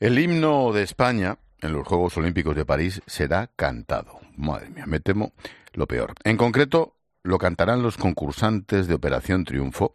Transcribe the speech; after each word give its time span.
El 0.00 0.18
himno 0.18 0.72
de 0.72 0.82
España 0.82 1.38
en 1.60 1.72
los 1.72 1.86
Juegos 1.86 2.16
Olímpicos 2.16 2.56
de 2.56 2.64
París 2.64 3.00
será 3.06 3.48
cantado. 3.54 4.18
Madre 4.36 4.68
mía, 4.70 4.86
me 4.86 4.98
temo 4.98 5.32
lo 5.72 5.86
peor. 5.86 6.14
En 6.24 6.36
concreto, 6.36 6.96
lo 7.22 7.38
cantarán 7.38 7.80
los 7.82 7.96
concursantes 7.96 8.88
de 8.88 8.94
Operación 8.94 9.44
Triunfo, 9.44 9.92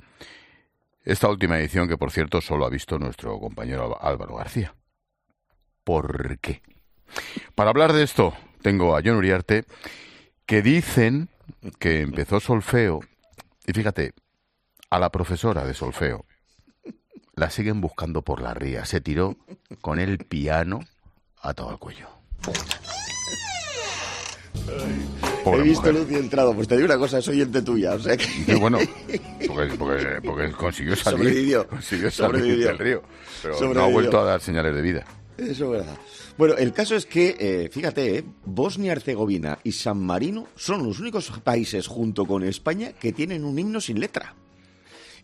esta 1.03 1.27
última 1.27 1.59
edición 1.59 1.89
que, 1.89 1.97
por 1.97 2.11
cierto, 2.11 2.39
solo 2.39 2.65
ha 2.65 2.69
visto 2.69 2.97
nuestro 2.97 3.37
compañero 3.39 4.01
Álvaro 4.01 4.37
García. 4.37 4.73
¿Por 5.83 6.39
qué? 6.39 6.61
Para 7.53 7.71
hablar 7.71 7.91
de 7.91 8.03
esto, 8.03 8.33
tengo 8.61 8.95
a 8.95 9.01
John 9.03 9.17
Uriarte, 9.17 9.65
que 10.45 10.61
dicen 10.61 11.29
que 11.77 12.01
empezó 12.01 12.39
solfeo, 12.39 13.01
y 13.67 13.73
fíjate, 13.73 14.13
a 14.89 14.97
la 14.97 15.11
profesora 15.11 15.65
de 15.65 15.73
solfeo 15.73 16.25
la 17.39 17.49
siguen 17.49 17.79
buscando 17.79 18.21
por 18.21 18.41
la 18.41 18.53
ría. 18.53 18.85
Se 18.85 18.99
tiró 18.99 19.37
con 19.81 19.99
el 19.99 20.17
piano 20.17 20.81
a 21.41 21.53
todo 21.53 21.71
el 21.71 21.77
cuello. 21.77 22.07
He 25.45 25.61
visto 25.61 25.91
luz 25.91 26.11
y 26.11 26.15
entrado. 26.15 26.53
Pues 26.53 26.67
te 26.67 26.75
digo 26.75 26.85
una 26.85 26.97
cosa, 26.97 27.21
soy 27.21 27.37
oyente 27.37 27.61
tuya. 27.61 27.93
O 27.93 27.99
sea 27.99 28.17
que... 28.17 28.55
bueno, 28.55 28.77
porque, 29.47 30.19
porque, 30.23 30.51
consiguió 30.51 30.95
salir, 30.97 31.19
Sobrevivió. 31.19 31.67
consiguió 31.67 32.11
salir 32.11 32.59
del 32.59 32.77
río. 32.77 33.03
Pero 33.41 33.73
no 33.73 33.83
ha 33.83 33.87
vuelto 33.87 34.19
a 34.19 34.25
dar 34.25 34.41
señales 34.41 34.75
de 34.75 34.81
vida. 34.81 35.05
Eso 35.37 35.65
es 35.65 35.71
verdad. 35.71 35.97
Bueno, 36.37 36.55
el 36.55 36.73
caso 36.73 36.95
es 36.95 37.05
que, 37.05 37.35
eh, 37.39 37.69
fíjate, 37.71 38.17
eh, 38.17 38.23
Bosnia-Herzegovina 38.45 39.59
y 39.63 39.71
San 39.71 40.05
Marino 40.05 40.47
son 40.55 40.85
los 40.85 40.99
únicos 40.99 41.31
países 41.41 41.87
junto 41.87 42.25
con 42.25 42.43
España 42.43 42.91
que 42.91 43.13
tienen 43.13 43.45
un 43.45 43.57
himno 43.57 43.79
sin 43.79 44.01
letra. 44.01 44.35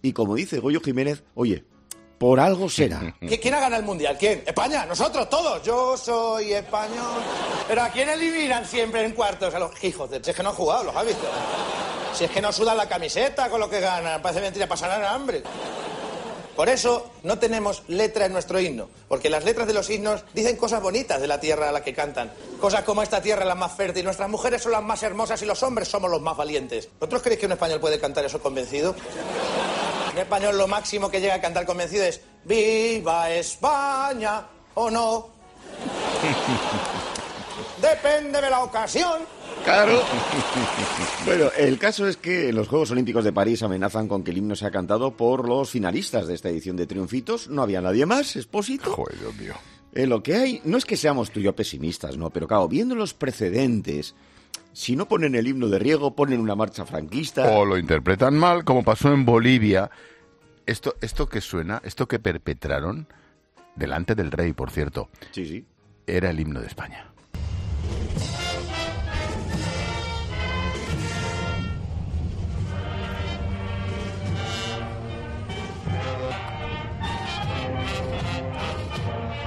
Y 0.02 0.14
como 0.14 0.36
dice 0.36 0.60
Goyo 0.60 0.80
Jiménez, 0.80 1.24
oye, 1.34 1.66
por 2.26 2.40
algo 2.40 2.68
será. 2.68 3.14
¿Quién 3.20 3.54
ha 3.54 3.60
ganado 3.60 3.82
el 3.82 3.86
mundial? 3.86 4.18
¿Quién? 4.18 4.42
España, 4.48 4.84
nosotros 4.88 5.30
todos. 5.30 5.62
Yo 5.62 5.96
soy 5.96 6.54
español. 6.54 7.22
Pero 7.68 7.84
¿a 7.84 7.90
quién 7.90 8.10
eliminan 8.10 8.66
siempre 8.66 9.06
en 9.06 9.12
cuartos? 9.12 9.54
A 9.54 9.60
los 9.60 9.84
hijos 9.84 10.10
de... 10.10 10.24
Si 10.24 10.32
es 10.32 10.36
que 10.36 10.42
no 10.42 10.50
han 10.50 10.56
jugado, 10.56 10.86
los 10.86 10.96
has 10.96 11.06
visto. 11.06 11.28
Si 12.16 12.24
es 12.24 12.32
que 12.32 12.42
no 12.42 12.52
sudan 12.52 12.78
la 12.78 12.90
camiseta 12.90 13.48
con 13.48 13.60
lo 13.60 13.70
que 13.70 13.80
ganan. 13.80 14.24
Parece 14.24 14.42
mentira, 14.42 14.66
pasarán 14.66 15.04
hambre. 15.04 15.44
Por 16.56 16.68
eso 16.68 17.12
no 17.22 17.38
tenemos 17.38 17.84
letra 17.90 18.26
en 18.26 18.34
nuestro 18.34 18.60
himno, 18.60 18.90
porque 19.08 19.30
las 19.30 19.44
letras 19.44 19.68
de 19.68 19.74
los 19.74 19.88
himnos 19.90 20.24
dicen 20.34 20.56
cosas 20.56 20.82
bonitas 20.82 21.22
de 21.22 21.28
la 21.28 21.40
tierra 21.40 21.70
a 21.70 21.72
la 21.72 21.84
que 21.84 21.94
cantan. 21.94 22.32
Cosas 22.60 22.84
como 22.84 23.04
esta 23.04 23.22
tierra 23.22 23.42
es 23.42 23.48
la 23.48 23.56
más 23.56 23.74
fértil, 23.74 24.06
nuestras 24.06 24.30
mujeres 24.30 24.64
son 24.64 24.72
las 24.72 24.82
más 24.82 25.04
hermosas 25.04 25.42
y 25.44 25.46
los 25.46 25.62
hombres 25.64 25.90
somos 25.90 26.10
los 26.10 26.22
más 26.22 26.38
valientes. 26.38 26.90
¿Vosotros 26.98 27.22
creéis 27.22 27.42
que 27.42 27.46
un 27.46 27.52
español 27.52 27.82
puede 27.82 28.00
cantar 28.00 28.24
eso 28.24 28.42
convencido? 28.42 28.96
En 30.16 30.22
español 30.22 30.58
lo 30.58 30.66
máximo 30.66 31.12
que 31.12 31.20
llega 31.20 31.34
a 31.36 31.42
cantar 31.42 31.66
convencido 31.66 32.06
es 32.06 32.22
¡Viva 32.46 33.30
España! 33.32 34.46
¿O 34.76 34.90
no? 34.90 35.28
Depende 37.82 38.40
de 38.40 38.50
la 38.50 38.62
ocasión. 38.64 39.24
Claro. 39.66 40.02
Bueno, 41.26 41.50
el 41.58 41.80
caso 41.80 42.08
es 42.08 42.18
que 42.18 42.54
los 42.54 42.68
Juegos 42.68 42.92
Olímpicos 42.92 43.24
de 43.24 43.34
París 43.34 43.64
amenazan 43.64 44.08
con 44.08 44.24
que 44.24 44.30
el 44.30 44.38
himno 44.38 44.56
sea 44.56 44.70
cantado 44.70 45.18
por 45.18 45.50
los 45.50 45.72
finalistas 45.72 46.28
de 46.28 46.36
esta 46.36 46.50
edición 46.50 46.78
de 46.78 46.86
Triunfitos. 46.86 47.50
No 47.50 47.64
había 47.64 47.82
nadie 47.82 48.06
más, 48.06 48.36
Expósito. 48.36 48.94
Joder, 48.94 49.20
Dios 49.20 49.36
mío. 49.36 49.54
Eh, 49.92 50.06
lo 50.06 50.22
que 50.22 50.36
hay, 50.36 50.62
no 50.66 50.78
es 50.78 50.86
que 50.86 50.96
seamos 50.96 51.32
tú 51.32 51.40
y 51.40 51.44
yo 51.44 51.56
pesimistas, 51.56 52.16
¿no? 52.16 52.30
Pero 52.30 52.48
claro, 52.48 52.68
viendo 52.68 52.94
los 52.94 53.16
precedentes, 53.16 54.14
si 54.74 54.96
no 54.96 55.08
ponen 55.08 55.36
el 55.36 55.48
himno 55.48 55.68
de 55.70 55.80
Riego, 55.80 56.16
ponen 56.16 56.40
una 56.40 56.56
marcha 56.56 56.86
franquista. 56.86 57.50
O 57.50 57.66
lo 57.66 57.78
interpretan 57.78 58.38
mal, 58.38 58.64
como 58.66 58.84
pasó 58.84 59.14
en 59.14 59.26
Bolivia. 59.26 59.90
Esto, 60.66 60.96
esto 61.02 61.28
que 61.30 61.42
suena, 61.42 61.82
esto 61.84 62.08
que 62.08 62.20
perpetraron, 62.20 63.08
delante 63.76 64.16
del 64.16 64.32
rey, 64.32 64.54
por 64.54 64.72
cierto, 64.72 65.10
Sí, 65.32 65.46
sí. 65.46 65.66
era 66.08 66.30
el 66.32 66.40
himno 66.40 66.60
de 66.60 66.68
España. 66.68 67.12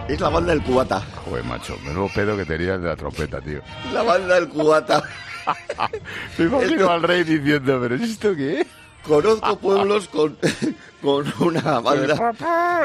Es 0.08 0.20
la 0.20 0.28
banda 0.30 0.52
del 0.52 0.62
cubata. 0.62 1.00
Joder, 1.24 1.44
macho, 1.44 1.76
menudo 1.84 2.08
pedo 2.14 2.36
que 2.36 2.44
tenías 2.46 2.80
de 2.80 2.88
la 2.88 2.96
trompeta, 2.96 3.40
tío. 3.40 3.60
La 3.92 4.02
banda 4.02 4.34
del 4.36 4.48
cubata. 4.48 5.02
Me 6.38 6.44
imagino 6.46 6.90
al 6.90 7.02
rey 7.02 7.24
diciendo, 7.24 7.78
¿pero 7.80 7.94
esto 7.96 8.34
qué 8.34 8.60
es? 8.62 8.66
Conozco 9.06 9.58
pueblos 9.58 10.08
con, 10.08 10.36
con 11.02 11.26
una 11.40 11.80
banda. 11.80 12.34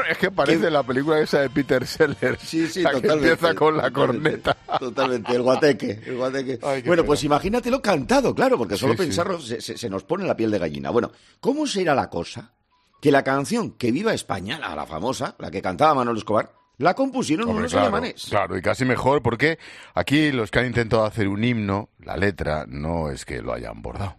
Es 0.08 0.18
que 0.18 0.30
parece 0.30 0.70
la 0.70 0.82
película 0.82 1.18
esa 1.20 1.40
de 1.40 1.50
Peter 1.50 1.86
Sellers. 1.86 2.40
Sí, 2.40 2.66
sí, 2.68 2.82
la 2.82 2.90
que 2.90 3.00
totalmente. 3.00 3.30
empieza 3.32 3.54
con 3.54 3.76
la 3.76 3.90
corneta. 3.90 4.56
Totalmente, 4.78 5.32
el 5.34 5.42
guateque. 5.42 6.02
El 6.06 6.16
guateque. 6.16 6.58
Ay, 6.62 6.82
bueno, 6.82 7.02
pena. 7.02 7.06
pues 7.06 7.24
imagínatelo 7.24 7.80
cantado, 7.82 8.34
claro, 8.34 8.56
porque 8.58 8.76
solo 8.76 8.92
Sí, 8.94 8.98
pensarlo 8.98 9.40
se, 9.40 9.60
se- 9.60 9.76
se 9.76 9.90
nos 9.90 10.04
pone 10.04 10.26
la 10.26 10.36
piel 10.36 10.50
de 10.50 10.58
gallina. 10.58 10.90
Bueno, 10.90 11.10
¿cómo 11.40 11.66
será 11.66 11.94
la 11.94 12.08
cosa 12.08 12.52
que 13.00 13.10
la 13.10 13.22
canción 13.24 13.72
Que 13.72 13.92
Viva 13.92 14.14
España, 14.14 14.58
la, 14.58 14.74
la 14.74 14.86
famosa, 14.86 15.34
la 15.38 15.50
que 15.50 15.60
cantaba 15.60 15.94
Manolo 15.94 16.18
Escobar, 16.18 16.50
la 16.78 16.94
compusieron 16.94 17.48
Hombre, 17.48 17.60
unos 17.62 17.72
claro, 17.72 17.86
alemanes? 17.88 18.26
claro, 18.28 18.56
y 18.56 18.62
casi 18.62 18.84
mejor 18.84 19.22
porque 19.22 19.58
aquí 19.94 20.32
los 20.32 20.50
que 20.50 20.58
han 20.60 20.66
intentado 20.66 21.04
hacer 21.04 21.28
un 21.28 21.42
himno, 21.44 21.88
la 22.00 22.16
letra 22.16 22.64
no 22.68 23.10
es 23.10 23.24
que 23.24 23.40
lo 23.42 23.52
hayan 23.52 23.80
bordado. 23.82 24.16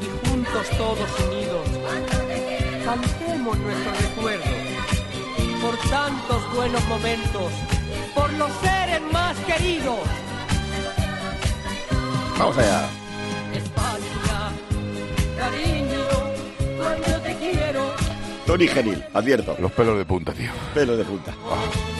y 0.00 0.28
juntos 0.28 0.68
todos 0.76 1.20
unidos 1.20 1.68
cantemos 2.84 3.58
nuestro 3.58 3.92
recuerdo 3.92 4.44
por 5.62 5.76
tantos 5.88 6.54
buenos 6.54 6.84
momentos, 6.88 7.52
por 8.14 8.30
los 8.34 8.52
seres 8.60 9.00
más 9.10 9.34
queridos. 9.40 9.98
Vamos 12.38 12.58
allá. 12.58 12.86
España, 13.54 14.52
cariño. 15.38 15.93
Tony 18.46 18.66
Genil, 18.68 19.02
advierto. 19.14 19.56
Los 19.58 19.72
pelos 19.72 19.96
de 19.96 20.04
punta, 20.04 20.32
tío. 20.32 20.50
Pelo 20.74 20.96
de 20.96 21.04
punta. 21.04 21.34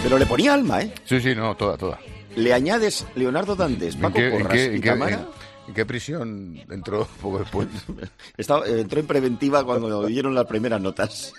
Pero 0.03 0.19
le 0.19 0.27
ponía 0.27 0.53
alma, 0.55 0.83
¿eh? 0.83 0.93
Sí, 1.05 1.21
sí, 1.21 1.35
no, 1.35 1.55
toda, 1.57 1.77
toda. 1.79 1.99
Le 2.37 2.53
añades 2.53 3.07
Leonardo 3.15 3.57
Dantes, 3.57 3.95
¿En 3.95 4.01
Paco 4.03 4.19
en 4.19 4.31
Porras 4.33 4.53
qué- 4.53 4.65
y 4.73 4.77
en 4.77 4.83
qué- 4.83 4.89
Tamara. 4.91 5.15
en- 5.17 5.27
en 5.69 5.75
qué 5.75 5.87
prisión 5.87 6.61
entró 6.71 7.07
poco 7.23 7.39
después? 7.39 7.69
Estaba- 8.37 8.67
eh, 8.67 8.81
entró 8.81 9.01
en 9.01 9.07
preventiva 9.07 9.65
cuando 9.65 10.05
dieron 10.07 10.35
las 10.35 10.45
primeras 10.47 10.81
notas. 10.83 11.33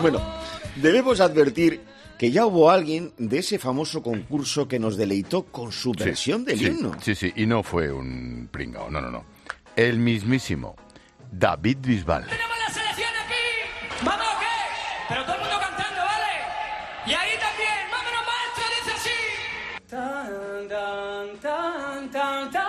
bueno, 0.00 0.20
debemos 0.76 1.20
advertir 1.20 1.82
que 2.18 2.30
ya 2.30 2.46
hubo 2.46 2.70
alguien 2.70 3.12
de 3.18 3.40
ese 3.40 3.58
famoso 3.58 4.02
concurso 4.02 4.66
que 4.68 4.78
nos 4.78 4.96
deleitó 4.96 5.42
con 5.42 5.70
su 5.72 5.92
Sí, 5.98 6.04
versión 6.04 6.44
del 6.44 6.58
sí, 6.58 6.66
himno. 6.66 6.92
Sí, 7.02 7.14
sí, 7.14 7.32
y 7.36 7.44
no 7.44 7.62
fue 7.62 7.92
un 7.92 8.48
pringao, 8.50 8.88
no, 8.90 9.00
no, 9.02 9.10
no. 9.10 9.24
El 9.76 9.98
mismísimo 9.98 10.76
David 11.30 11.78
Bisbal. 11.82 12.24
¿Vamos 14.02 14.26
o 14.26 14.38
qué? 14.40 14.56
Pero 15.08 15.24
todo 15.24 15.34
el 15.34 15.40
mundo 15.42 15.56
cantando, 15.60 16.00
¿vale? 16.02 16.32
Y 17.06 17.12
ahí 17.14 17.38
también, 17.38 17.90
vámonos 17.90 18.22
maestro, 18.30 18.64
dice 18.76 18.92
así. 18.96 19.18
Tan, 19.88 20.68
tan, 20.68 21.38
tan, 21.40 22.10
tan, 22.10 22.64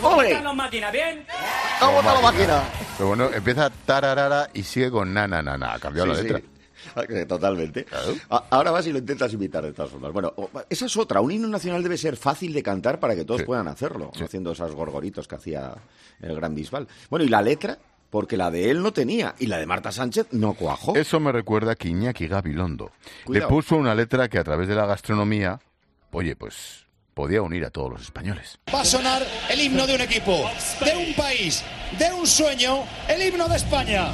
¿Cómo 0.00 0.16
votan 0.16 0.44
las 0.44 0.54
máquinas? 0.54 0.92
¿Bien? 0.92 1.26
¿Cómo 1.80 1.92
votan 1.92 2.14
las 2.14 2.22
máquinas? 2.22 2.62
Pero 2.96 3.08
bueno, 3.08 3.30
empieza 3.32 3.70
tararara 3.84 4.48
y 4.54 4.62
sigue 4.62 4.90
con 4.90 5.12
na 5.12 5.26
na 5.26 5.42
na 5.42 5.56
na. 5.56 5.74
Ha 5.74 5.78
cambiado 5.78 6.06
la 6.12 6.20
letra. 6.20 6.40
Totalmente. 7.28 7.84
Claro. 7.84 8.14
Ahora 8.50 8.70
vas 8.70 8.86
y 8.86 8.92
lo 8.92 8.98
intentas 8.98 9.32
imitar 9.32 9.64
de 9.64 9.72
todas 9.72 9.90
formas. 9.90 10.12
Bueno, 10.12 10.32
esa 10.68 10.86
es 10.86 10.96
otra. 10.96 11.20
Un 11.20 11.32
himno 11.32 11.48
nacional 11.48 11.82
debe 11.82 11.96
ser 11.98 12.16
fácil 12.16 12.52
de 12.52 12.62
cantar 12.62 12.98
para 13.00 13.14
que 13.14 13.24
todos 13.24 13.40
Sí. 13.40 13.46
puedan 13.46 13.68
hacerlo, 13.68 14.10
Sí. 14.14 14.24
haciendo 14.24 14.52
esos 14.52 14.74
gorgoritos 14.74 15.26
que 15.28 15.34
hacía 15.36 15.72
el 16.20 16.34
gran 16.34 16.54
Bisbal. 16.54 16.86
Bueno, 17.10 17.24
y 17.24 17.28
la 17.28 17.42
letra, 17.42 17.78
porque 18.10 18.36
la 18.36 18.50
de 18.50 18.70
él 18.70 18.82
no 18.82 18.92
tenía, 18.92 19.34
y 19.38 19.46
la 19.46 19.58
de 19.58 19.66
Marta 19.66 19.92
Sánchez 19.92 20.28
no 20.32 20.54
cuajó. 20.54 20.96
Eso 20.96 21.20
me 21.20 21.30
recuerda 21.32 21.74
que 21.74 21.88
Iñaki 21.88 22.26
Gabilondo 22.26 22.90
Cuidado. 23.24 23.48
le 23.48 23.54
puso 23.54 23.76
una 23.76 23.94
letra 23.94 24.28
que 24.28 24.38
a 24.38 24.44
través 24.44 24.66
de 24.68 24.74
la 24.74 24.86
gastronomía, 24.86 25.60
oye, 26.12 26.34
pues 26.34 26.86
podía 27.14 27.42
unir 27.42 27.64
a 27.64 27.70
todos 27.70 27.90
los 27.90 28.02
españoles. 28.02 28.58
Va 28.72 28.80
a 28.80 28.84
sonar 28.84 29.22
el 29.50 29.60
himno 29.60 29.86
de 29.86 29.96
un 29.96 30.00
equipo, 30.00 30.48
de 30.84 30.96
un 31.08 31.14
país, 31.14 31.62
de 31.98 32.12
un 32.14 32.26
sueño, 32.26 32.84
el 33.08 33.26
himno 33.26 33.48
de 33.48 33.56
España. 33.56 34.06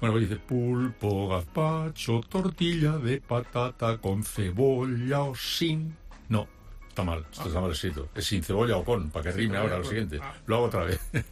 Bueno, 0.00 0.12
pues 0.14 0.28
dice 0.28 0.40
pulpo, 0.40 1.28
gazpacho, 1.28 2.20
tortilla 2.28 2.92
de 2.98 3.20
patata 3.20 3.96
con 3.98 4.22
cebolla 4.24 5.22
o 5.22 5.34
sin. 5.34 5.96
No, 6.28 6.46
está 6.88 7.02
mal, 7.02 7.24
esto 7.32 7.48
está 7.48 7.60
mal 7.60 7.70
escrito. 7.70 8.08
Es 8.14 8.26
sin 8.26 8.42
cebolla 8.42 8.76
o 8.76 8.84
con, 8.84 9.10
para 9.10 9.24
que 9.24 9.32
rime 9.32 9.56
ahora 9.56 9.78
lo 9.78 9.84
siguiente. 9.84 10.20
Lo 10.46 10.56
hago 10.56 10.64
otra 10.66 10.84
vez. 10.84 11.00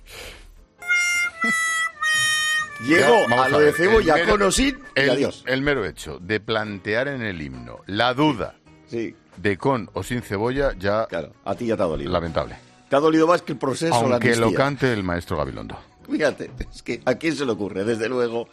Ya, 2.88 3.08
vamos 3.08 3.38
a 3.38 3.48
lo 3.48 3.58
de 3.60 3.64
ver, 3.66 3.74
cebolla 3.74 4.14
mero- 4.16 4.30
con 4.32 4.42
o 4.42 4.50
sin 4.50 4.78
y 4.96 5.08
adiós. 5.08 5.44
el 5.46 5.62
mero 5.62 5.84
hecho 5.86 6.18
de 6.18 6.40
plantear 6.40 7.06
en 7.08 7.22
el 7.22 7.40
himno 7.40 7.78
la 7.86 8.12
duda 8.14 8.56
Sí, 8.88 9.14
de 9.36 9.56
con 9.56 9.88
o 9.94 10.02
sin 10.02 10.20
cebolla 10.22 10.72
ya 10.76 11.06
claro, 11.06 11.32
a 11.44 11.54
ti 11.54 11.66
ya 11.66 11.76
te 11.76 11.82
ha 11.82 11.86
dolido. 11.86 12.10
lamentable. 12.12 12.56
Te 12.90 12.96
ha 12.96 13.00
dolido 13.00 13.26
más 13.26 13.42
que 13.42 13.52
el 13.52 13.58
proceso. 13.58 13.94
la 14.08 14.16
Aunque 14.16 14.36
lo 14.36 14.52
cante 14.52 14.92
el 14.92 15.02
maestro 15.02 15.36
Gabilondo. 15.38 15.78
Fíjate, 16.10 16.50
es 16.72 16.82
que 16.82 17.02
a 17.04 17.14
quién 17.14 17.34
se 17.34 17.44
le 17.44 17.52
ocurre, 17.52 17.84
desde 17.84 18.08
luego. 18.08 18.48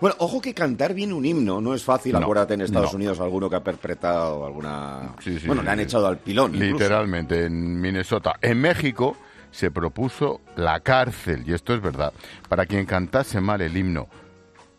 Bueno, 0.00 0.16
ojo 0.18 0.40
que 0.40 0.52
cantar 0.54 0.92
bien 0.92 1.12
un 1.12 1.24
himno 1.24 1.60
no 1.60 1.74
es 1.74 1.82
fácil. 1.84 2.12
No, 2.12 2.18
Acuérdate 2.18 2.54
en 2.54 2.62
Estados 2.62 2.92
no. 2.92 2.96
Unidos 2.96 3.20
alguno 3.20 3.48
que 3.48 3.56
ha 3.56 3.62
perpetrado 3.64 4.44
alguna. 4.44 5.14
Sí, 5.22 5.38
sí, 5.38 5.46
bueno, 5.46 5.62
le 5.62 5.70
han 5.70 5.80
echado 5.80 6.06
al 6.06 6.18
pilón. 6.18 6.54
incluso. 6.54 6.74
Literalmente, 6.74 7.44
en 7.46 7.80
Minnesota. 7.80 8.34
En 8.42 8.60
México 8.60 9.16
se 9.50 9.70
propuso 9.70 10.40
la 10.56 10.80
cárcel, 10.80 11.44
y 11.46 11.52
esto 11.52 11.74
es 11.74 11.80
verdad, 11.80 12.12
para 12.48 12.66
quien 12.66 12.84
cantase 12.86 13.40
mal 13.40 13.60
el 13.60 13.76
himno, 13.76 14.08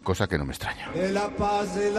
cosa 0.03 0.27
que 0.27 0.38
no 0.38 0.44
me 0.44 0.51
extraña. 0.51 0.91
De 0.91 1.13
la 1.13 1.29
paz 1.29 1.75
de 1.75 1.97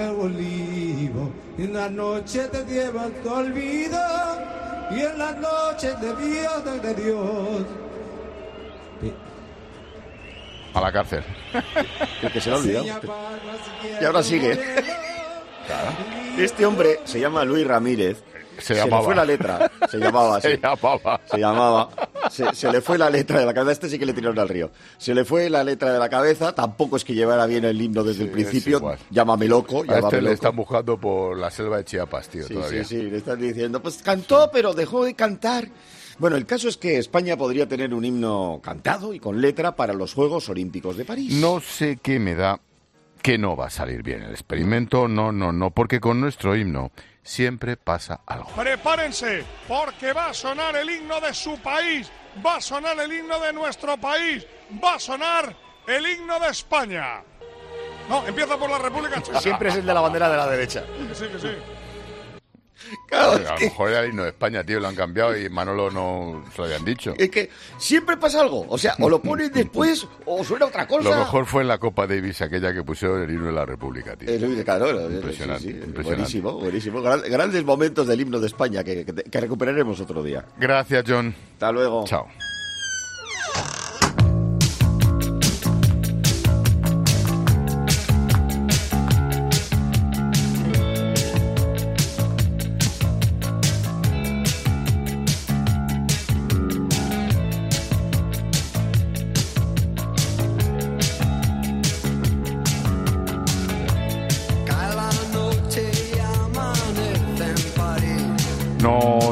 al 0.00 0.14
olivo, 0.14 1.32
en 1.58 1.72
la 1.74 1.90
noche 1.90 2.44
te 2.52 2.64
llevan 2.64 3.10
tu 3.24 3.28
olvido, 3.28 3.98
y 4.92 5.00
en 5.00 5.18
la 5.18 5.32
noche 5.32 5.88
de 6.00 6.14
Dios, 6.16 6.82
de 6.82 6.94
Dios. 6.94 7.66
A 10.76 10.80
la 10.80 10.92
cárcel. 10.92 11.24
El 12.22 12.30
que 12.30 12.40
se 12.40 12.50
lo 12.50 12.56
ha 12.56 12.58
olvidado. 12.58 12.86
Y 13.98 14.04
ahora 14.04 14.22
sigue. 14.22 14.58
Este 16.36 16.66
hombre 16.66 17.00
se 17.04 17.18
llama 17.18 17.44
Luis 17.44 17.66
Ramírez. 17.66 18.22
Se 18.58 18.74
le 18.74 18.80
llamaba. 18.80 19.02
fue 19.02 19.14
la 19.14 19.24
letra. 19.24 19.70
Se 19.90 19.98
llamaba 19.98 20.36
así. 20.38 20.48
Se 20.48 20.58
llamaba. 20.58 21.20
Se 21.24 21.38
llamaba. 21.38 21.88
Se, 22.30 22.54
se 22.54 22.70
le 22.70 22.80
fue 22.80 22.98
la 22.98 23.10
letra 23.10 23.40
de 23.40 23.46
la 23.46 23.54
cabeza. 23.54 23.72
Este 23.72 23.88
sí 23.88 23.98
que 23.98 24.06
le 24.06 24.12
tiraron 24.12 24.38
al 24.38 24.48
río. 24.48 24.70
Se 24.98 25.14
le 25.14 25.24
fue 25.24 25.48
la 25.50 25.62
letra 25.64 25.92
de 25.92 25.98
la 25.98 26.08
cabeza. 26.08 26.54
Tampoco 26.54 26.96
es 26.96 27.04
que 27.04 27.14
llevara 27.14 27.46
bien 27.46 27.64
el 27.64 27.80
himno 27.80 28.02
desde 28.04 28.24
el 28.24 28.30
principio. 28.30 28.96
Llámame 29.10 29.46
loco. 29.48 29.82
A 29.82 29.86
Llámame 29.86 30.06
este 30.06 30.22
le 30.22 30.32
están 30.32 30.56
buscando 30.56 30.98
por 30.98 31.36
la 31.38 31.50
selva 31.50 31.78
de 31.78 31.84
Chiapas, 31.84 32.28
tío, 32.28 32.46
Sí, 32.46 32.54
todavía. 32.54 32.84
sí, 32.84 32.96
sí, 33.00 33.02
le 33.10 33.18
están 33.18 33.40
diciendo, 33.40 33.80
pues 33.82 33.98
cantó, 34.02 34.50
pero 34.52 34.74
dejó 34.74 35.04
de 35.04 35.14
cantar. 35.14 35.68
Bueno, 36.18 36.36
el 36.36 36.46
caso 36.46 36.68
es 36.68 36.76
que 36.78 36.96
España 36.96 37.36
podría 37.36 37.68
tener 37.68 37.92
un 37.92 38.04
himno 38.04 38.60
cantado 38.62 39.12
y 39.12 39.20
con 39.20 39.40
letra 39.40 39.76
para 39.76 39.92
los 39.92 40.14
Juegos 40.14 40.48
Olímpicos 40.48 40.96
de 40.96 41.04
París. 41.04 41.34
No 41.34 41.60
sé 41.60 41.98
qué 42.02 42.18
me 42.18 42.34
da 42.34 42.58
que 43.26 43.38
no 43.38 43.56
va 43.56 43.66
a 43.66 43.70
salir 43.70 44.04
bien 44.04 44.22
el 44.22 44.30
experimento, 44.30 45.08
no, 45.08 45.32
no, 45.32 45.50
no, 45.50 45.72
porque 45.72 45.98
con 45.98 46.20
nuestro 46.20 46.54
himno 46.54 46.92
siempre 47.24 47.76
pasa 47.76 48.20
algo. 48.24 48.46
Prepárense, 48.54 49.42
porque 49.66 50.12
va 50.12 50.28
a 50.28 50.32
sonar 50.32 50.76
el 50.76 50.88
himno 50.88 51.20
de 51.20 51.34
su 51.34 51.58
país, 51.58 52.08
va 52.46 52.58
a 52.58 52.60
sonar 52.60 52.96
el 53.00 53.12
himno 53.12 53.40
de 53.40 53.52
nuestro 53.52 53.96
país, 53.96 54.46
va 54.80 54.94
a 54.94 55.00
sonar 55.00 55.56
el 55.88 56.06
himno 56.06 56.38
de 56.38 56.50
España. 56.50 57.20
No, 58.08 58.24
empieza 58.28 58.56
por 58.56 58.70
la 58.70 58.78
República 58.78 59.20
Checa. 59.20 59.40
Siempre 59.40 59.70
es 59.70 59.74
el 59.74 59.86
de 59.86 59.92
la 59.92 60.00
bandera 60.02 60.30
de 60.30 60.36
la 60.36 60.46
derecha. 60.46 60.84
Que 61.08 61.14
sí, 61.16 61.26
que 61.26 61.40
sí. 61.40 61.48
Claro, 63.06 63.32
a 63.32 63.38
lo 63.38 63.54
que, 63.56 63.64
mejor 63.66 63.90
era 63.90 64.00
el 64.00 64.10
himno 64.10 64.22
de 64.24 64.30
España, 64.30 64.64
tío, 64.64 64.80
lo 64.80 64.88
han 64.88 64.94
cambiado 64.96 65.36
y 65.36 65.48
Manolo 65.48 65.90
no 65.90 66.44
se 66.52 66.58
lo 66.58 66.64
habían 66.64 66.84
dicho. 66.84 67.14
es 67.16 67.30
que 67.30 67.50
siempre 67.78 68.16
pasa 68.16 68.40
algo. 68.40 68.66
O 68.68 68.76
sea, 68.78 68.96
o 69.00 69.08
lo 69.08 69.20
pones 69.22 69.52
después 69.54 70.06
o 70.24 70.42
suena 70.44 70.66
otra 70.66 70.86
cosa. 70.88 71.10
Lo 71.10 71.16
mejor 71.16 71.46
fue 71.46 71.62
en 71.62 71.68
la 71.68 71.78
Copa 71.78 72.06
Davis 72.06 72.42
aquella 72.42 72.72
que 72.74 72.82
pusieron 72.82 73.22
el 73.22 73.30
himno 73.30 73.46
de 73.46 73.52
la 73.52 73.64
República, 73.64 74.16
tío. 74.16 74.28
Claro, 74.64 75.10
Impresionante, 75.10 75.62
sí, 75.62 75.68
sí, 75.68 75.70
impresionante. 75.70 76.02
Buenísimo, 76.02 76.52
buenísimo. 76.58 77.02
Gran- 77.02 77.22
grandes 77.22 77.64
momentos 77.64 78.06
del 78.06 78.20
himno 78.20 78.40
de 78.40 78.46
España 78.48 78.82
que, 78.82 79.04
que- 79.04 79.14
que 79.14 79.40
recuperaremos 79.40 80.00
otro 80.00 80.22
día. 80.22 80.44
Gracias, 80.58 81.04
John. 81.06 81.34
Hasta 81.54 81.72
luego. 81.72 82.04
Chao. 82.06 82.26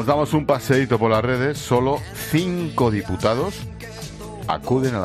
Damos 0.05 0.33
un 0.33 0.45
paseíto 0.45 0.99
por 0.99 1.09
las 1.09 1.25
redes. 1.25 1.57
Solo 1.57 1.99
cinco 2.29 2.91
diputados 2.91 3.55
acuden 4.47 4.93
a 4.93 4.99
la 4.99 5.03